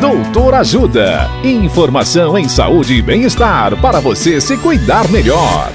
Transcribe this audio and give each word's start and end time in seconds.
Doutor 0.00 0.54
Ajuda. 0.54 1.28
Informação 1.42 2.38
em 2.38 2.48
saúde 2.48 2.94
e 2.94 3.02
bem-estar 3.02 3.76
para 3.80 3.98
você 3.98 4.40
se 4.40 4.56
cuidar 4.56 5.10
melhor. 5.10 5.72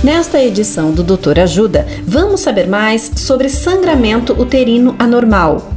Nesta 0.00 0.40
edição 0.40 0.92
do 0.92 1.02
Doutor 1.02 1.40
Ajuda, 1.40 1.84
vamos 2.06 2.40
saber 2.40 2.68
mais 2.68 3.10
sobre 3.16 3.48
sangramento 3.48 4.32
uterino 4.40 4.94
anormal. 4.96 5.72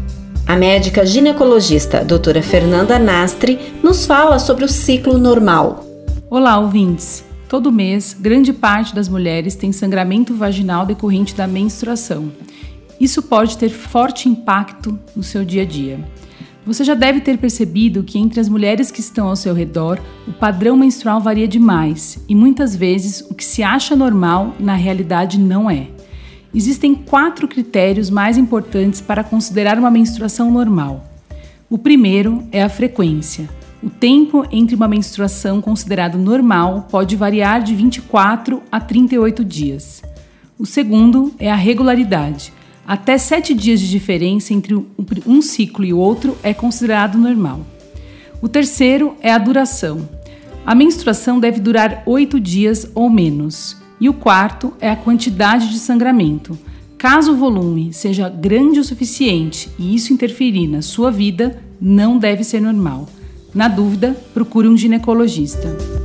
A 0.46 0.56
médica 0.56 1.04
ginecologista 1.08 2.06
doutora 2.06 2.44
Fernanda 2.44 3.00
Nastre 3.00 3.74
nos 3.82 4.06
fala 4.06 4.38
sobre 4.38 4.64
o 4.64 4.70
ciclo 4.70 5.18
normal. 5.18 5.84
Olá, 6.30 6.60
ouvintes! 6.60 7.26
Todo 7.50 7.72
mês, 7.72 8.16
grande 8.20 8.54
parte 8.54 8.94
das 8.94 9.10
mulheres 9.10 9.56
tem 9.56 9.72
sangramento 9.72 10.36
vaginal 10.36 10.86
decorrente 10.86 11.34
da 11.34 11.48
menstruação. 11.48 12.32
Isso 13.00 13.22
pode 13.22 13.58
ter 13.58 13.70
forte 13.70 14.30
impacto 14.30 14.98
no 15.16 15.24
seu 15.24 15.44
dia 15.44 15.64
a 15.64 15.66
dia. 15.66 16.00
Você 16.66 16.84
já 16.84 16.96
deve 16.96 17.22
ter 17.22 17.38
percebido 17.38 18.04
que 18.04 18.18
entre 18.18 18.40
as 18.40 18.50
mulheres 18.50 18.90
que 18.90 19.00
estão 19.00 19.28
ao 19.28 19.36
seu 19.36 19.54
redor, 19.54 20.00
o 20.28 20.34
padrão 20.34 20.76
menstrual 20.76 21.22
varia 21.22 21.48
demais 21.48 22.18
e 22.28 22.34
muitas 22.34 22.76
vezes 22.76 23.22
o 23.30 23.36
que 23.36 23.46
se 23.46 23.62
acha 23.62 23.96
normal 23.96 24.56
na 24.60 24.74
realidade 24.74 25.40
não 25.40 25.70
é. 25.70 25.88
Existem 26.54 26.96
quatro 26.96 27.48
critérios 27.48 28.10
mais 28.10 28.38
importantes 28.38 29.00
para 29.00 29.24
considerar 29.24 29.78
uma 29.78 29.92
menstruação 29.92 30.50
normal. 30.50 31.06
O 31.70 31.78
primeiro 31.78 32.44
é 32.52 32.64
a 32.64 32.70
frequência. 32.70 33.48
O 33.84 33.90
tempo 33.90 34.44
entre 34.52 34.76
uma 34.76 34.88
menstruação 34.88 35.62
considerado 35.62 36.18
normal 36.18 36.88
pode 36.90 37.16
variar 37.16 37.62
de 37.62 37.76
24 37.76 38.64
a 38.72 38.80
38 38.80 39.46
dias. 39.46 40.02
O 40.58 40.66
segundo 40.66 41.32
é 41.38 41.52
a 41.52 41.56
regularidade. 41.56 42.52
Até 42.88 43.18
sete 43.18 43.54
dias 43.54 43.80
de 43.80 43.90
diferença 43.90 44.54
entre 44.54 44.76
um 45.26 45.42
ciclo 45.42 45.84
e 45.84 45.92
outro 45.92 46.38
é 46.44 46.54
considerado 46.54 47.18
normal. 47.18 47.66
O 48.42 48.48
terceiro 48.48 49.16
é 49.22 49.32
a 49.32 49.40
duração. 49.40 50.08
A 50.64 50.76
menstruação 50.76 51.40
deve 51.40 51.60
durar 51.60 52.04
oito 52.06 52.40
dias 52.40 52.90
ou 52.94 53.10
menos. 53.10 53.76
E 54.00 54.08
o 54.08 54.14
quarto 54.14 54.74
é 54.80 54.90
a 54.90 54.96
quantidade 54.96 55.70
de 55.70 55.80
sangramento. 55.80 56.58
Caso 56.98 57.34
o 57.34 57.38
volume 57.38 57.92
seja 57.92 58.30
grande 58.30 58.80
o 58.80 58.84
suficiente 58.84 59.70
e 59.80 59.96
isso 59.96 60.14
interferir 60.14 60.68
na 60.68 60.82
sua 60.82 61.12
vida, 61.12 61.60
não 61.80 62.18
deve 62.18 62.44
ser 62.44 62.62
normal. 62.62 63.10
Na 63.54 63.68
dúvida, 63.68 64.16
procure 64.34 64.68
um 64.68 64.78
ginecologista. 64.78 66.05